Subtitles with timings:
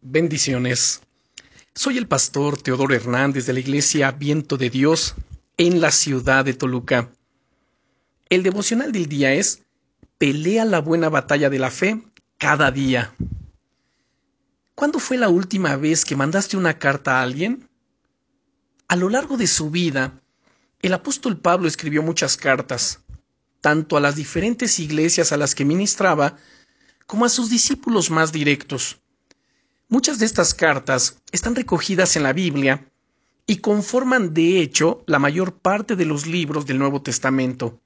[0.00, 1.00] Bendiciones.
[1.74, 5.16] Soy el pastor Teodoro Hernández de la Iglesia Viento de Dios
[5.56, 7.10] en la ciudad de Toluca.
[8.28, 9.64] El devocional del día es
[10.16, 12.00] Pelea la buena batalla de la fe
[12.38, 13.12] cada día.
[14.76, 17.68] ¿Cuándo fue la última vez que mandaste una carta a alguien?
[18.86, 20.22] A lo largo de su vida,
[20.80, 23.00] el apóstol Pablo escribió muchas cartas,
[23.60, 26.36] tanto a las diferentes iglesias a las que ministraba,
[27.08, 29.00] como a sus discípulos más directos.
[29.90, 32.84] Muchas de estas cartas están recogidas en la Biblia
[33.46, 37.80] y conforman de hecho la mayor parte de los libros del Nuevo Testamento.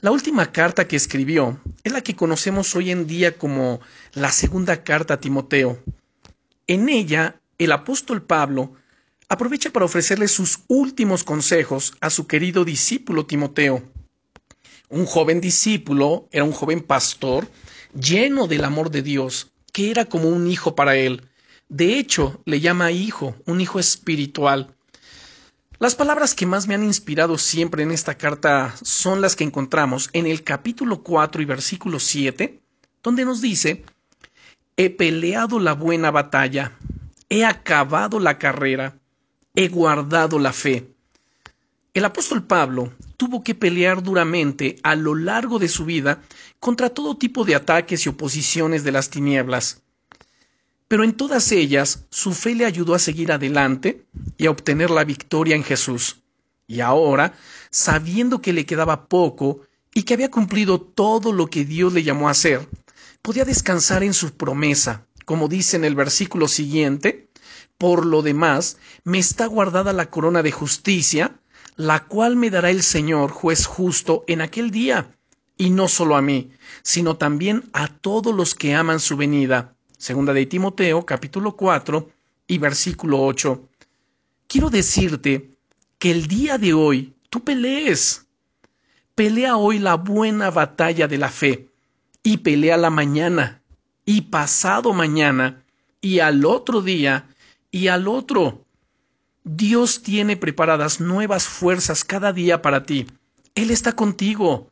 [0.00, 3.80] La última carta que escribió es la que conocemos hoy en día como
[4.12, 5.78] la segunda carta a Timoteo.
[6.66, 8.72] En ella, el apóstol Pablo
[9.28, 13.84] aprovecha para ofrecerle sus últimos consejos a su querido discípulo Timoteo.
[14.88, 17.46] Un joven discípulo era un joven pastor
[17.94, 21.28] lleno del amor de Dios que era como un hijo para él.
[21.68, 24.74] De hecho, le llama hijo, un hijo espiritual.
[25.78, 30.10] Las palabras que más me han inspirado siempre en esta carta son las que encontramos
[30.14, 32.60] en el capítulo 4 y versículo 7,
[33.04, 33.84] donde nos dice,
[34.76, 36.72] He peleado la buena batalla,
[37.28, 38.98] he acabado la carrera,
[39.54, 40.92] he guardado la fe.
[41.94, 42.94] El apóstol Pablo
[43.28, 46.22] tuvo que pelear duramente a lo largo de su vida
[46.60, 49.82] contra todo tipo de ataques y oposiciones de las tinieblas.
[50.88, 54.06] Pero en todas ellas su fe le ayudó a seguir adelante
[54.38, 56.22] y a obtener la victoria en Jesús.
[56.66, 57.34] Y ahora,
[57.70, 59.60] sabiendo que le quedaba poco
[59.92, 62.66] y que había cumplido todo lo que Dios le llamó a hacer,
[63.20, 67.28] podía descansar en su promesa, como dice en el versículo siguiente,
[67.76, 71.38] por lo demás, me está guardada la corona de justicia,
[71.78, 75.14] la cual me dará el Señor, juez justo, en aquel día,
[75.56, 76.50] y no solo a mí,
[76.82, 79.76] sino también a todos los que aman su venida.
[79.96, 82.10] Segunda de Timoteo, capítulo 4
[82.48, 83.68] y versículo 8.
[84.48, 85.52] Quiero decirte
[86.00, 88.26] que el día de hoy tú pelees.
[89.14, 91.68] Pelea hoy la buena batalla de la fe
[92.24, 93.62] y pelea la mañana
[94.04, 95.64] y pasado mañana
[96.00, 97.28] y al otro día
[97.70, 98.64] y al otro.
[99.50, 103.06] Dios tiene preparadas nuevas fuerzas cada día para ti.
[103.54, 104.70] Él está contigo.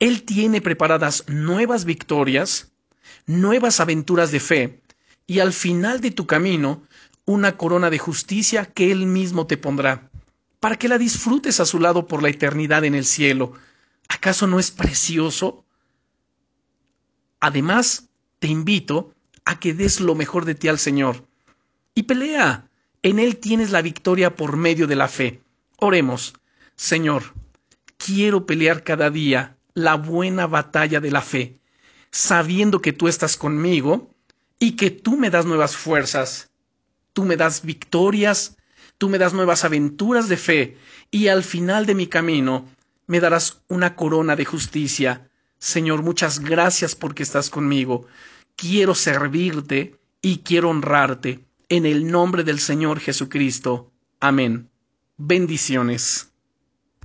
[0.00, 2.72] Él tiene preparadas nuevas victorias,
[3.26, 4.82] nuevas aventuras de fe,
[5.28, 6.82] y al final de tu camino,
[7.26, 10.10] una corona de justicia que Él mismo te pondrá,
[10.58, 13.52] para que la disfrutes a su lado por la eternidad en el cielo.
[14.08, 15.64] ¿Acaso no es precioso?
[17.38, 18.08] Además,
[18.40, 19.14] te invito
[19.44, 21.24] a que des lo mejor de ti al Señor.
[21.94, 22.67] Y pelea.
[23.02, 25.40] En Él tienes la victoria por medio de la fe.
[25.76, 26.34] Oremos.
[26.74, 27.34] Señor,
[27.96, 31.60] quiero pelear cada día la buena batalla de la fe,
[32.10, 34.14] sabiendo que tú estás conmigo
[34.58, 36.50] y que tú me das nuevas fuerzas,
[37.12, 38.56] tú me das victorias,
[38.98, 40.76] tú me das nuevas aventuras de fe
[41.10, 42.68] y al final de mi camino
[43.06, 45.30] me darás una corona de justicia.
[45.58, 48.06] Señor, muchas gracias porque estás conmigo.
[48.56, 51.47] Quiero servirte y quiero honrarte.
[51.70, 53.92] En el nombre del Señor Jesucristo.
[54.20, 54.70] Amén.
[55.18, 56.27] Bendiciones.